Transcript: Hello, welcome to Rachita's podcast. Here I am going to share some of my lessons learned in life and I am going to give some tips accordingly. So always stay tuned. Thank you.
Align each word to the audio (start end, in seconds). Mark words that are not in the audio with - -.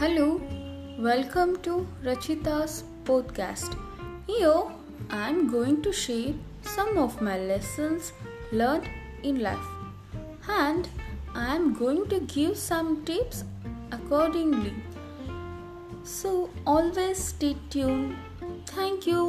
Hello, 0.00 0.40
welcome 0.98 1.50
to 1.64 1.72
Rachita's 2.02 2.84
podcast. 3.04 3.74
Here 4.26 4.62
I 5.10 5.28
am 5.28 5.50
going 5.50 5.82
to 5.82 5.92
share 5.92 6.32
some 6.62 6.96
of 6.96 7.20
my 7.20 7.36
lessons 7.38 8.14
learned 8.50 8.88
in 9.22 9.40
life 9.40 9.68
and 10.48 10.88
I 11.34 11.54
am 11.54 11.74
going 11.74 12.08
to 12.08 12.20
give 12.20 12.56
some 12.56 13.04
tips 13.04 13.44
accordingly. 13.92 14.72
So 16.02 16.48
always 16.66 17.22
stay 17.22 17.56
tuned. 17.68 18.16
Thank 18.64 19.06
you. 19.06 19.19